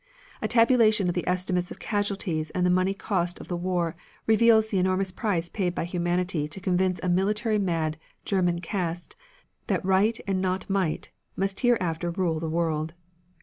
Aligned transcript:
A 0.41 0.47
tabulation 0.47 1.09
of 1.09 1.13
the 1.13 1.27
estimates 1.27 1.69
of 1.69 1.77
casualties 1.77 2.49
and 2.55 2.65
the 2.65 2.71
money 2.71 2.95
cost 2.95 3.39
of 3.39 3.49
the 3.49 3.55
war 3.55 3.95
reveals 4.25 4.71
the 4.71 4.79
enormous 4.79 5.11
price 5.11 5.47
paid 5.47 5.75
by 5.75 5.85
humanity 5.85 6.47
to 6.47 6.59
convince 6.59 6.99
a 7.03 7.07
military 7.07 7.59
mad 7.59 7.99
Germanic 8.25 8.63
caste 8.63 9.15
that 9.67 9.85
Right 9.85 10.19
and 10.25 10.41
not 10.41 10.67
Might 10.67 11.11
must 11.35 11.59
hereafter 11.59 12.09
rule 12.09 12.39
the 12.39 12.49
world. 12.49 12.95